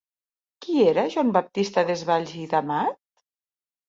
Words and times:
Qui 0.65 0.77
era 0.91 1.03
Joan 1.15 1.29
Baptista 1.35 1.83
Desvalls 1.89 2.31
i 2.45 2.47
d'Amat? 2.55 2.99